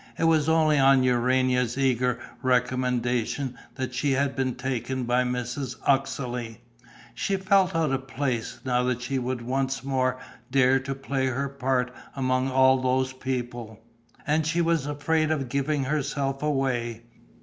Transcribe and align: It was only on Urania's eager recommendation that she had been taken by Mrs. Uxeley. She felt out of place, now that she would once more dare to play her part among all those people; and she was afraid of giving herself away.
It 0.17 0.23
was 0.23 0.49
only 0.49 0.79
on 0.79 1.03
Urania's 1.03 1.77
eager 1.77 2.19
recommendation 2.41 3.55
that 3.75 3.93
she 3.93 4.13
had 4.13 4.35
been 4.35 4.55
taken 4.55 5.03
by 5.03 5.21
Mrs. 5.21 5.75
Uxeley. 5.85 6.59
She 7.13 7.37
felt 7.37 7.75
out 7.75 7.91
of 7.91 8.07
place, 8.07 8.59
now 8.65 8.81
that 8.85 9.03
she 9.03 9.19
would 9.19 9.43
once 9.43 9.83
more 9.83 10.17
dare 10.49 10.79
to 10.79 10.95
play 10.95 11.27
her 11.27 11.47
part 11.49 11.93
among 12.15 12.49
all 12.49 12.81
those 12.81 13.13
people; 13.13 13.79
and 14.25 14.47
she 14.47 14.59
was 14.59 14.87
afraid 14.87 15.29
of 15.29 15.49
giving 15.49 15.83
herself 15.83 16.41
away. 16.41 17.03